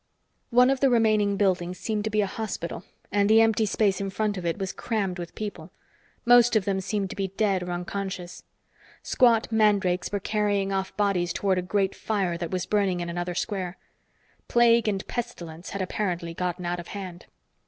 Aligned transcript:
One 0.49 0.71
of 0.71 0.79
the 0.79 0.89
remaining 0.89 1.37
buildings 1.37 1.77
seemed 1.77 2.05
to 2.05 2.09
be 2.09 2.21
a 2.21 2.25
hospital, 2.25 2.83
and 3.11 3.29
the 3.29 3.39
empty 3.39 3.67
space 3.67 4.01
in 4.01 4.09
front 4.09 4.35
of 4.35 4.47
it 4.47 4.57
was 4.57 4.73
crammed 4.73 5.19
with 5.19 5.35
people. 5.35 5.69
Most 6.25 6.55
of 6.55 6.65
them 6.65 6.81
seemed 6.81 7.11
to 7.11 7.15
be 7.15 7.27
dead 7.27 7.61
or 7.61 7.69
unconscious. 7.69 8.41
Squat 9.03 9.51
mandrakes 9.51 10.11
were 10.11 10.19
carrying 10.19 10.71
off 10.73 10.97
bodies 10.97 11.31
toward 11.31 11.59
a 11.59 11.61
great 11.61 11.93
fire 11.93 12.35
that 12.35 12.49
was 12.49 12.65
burning 12.65 12.99
in 12.99 13.09
another 13.11 13.35
square. 13.35 13.77
Plague 14.47 14.87
and 14.87 15.05
pestilence 15.05 15.69
had 15.69 15.83
apparently 15.83 16.33
gotten 16.33 16.65
out 16.65 16.79
of 16.79 16.87
hand. 16.87 17.27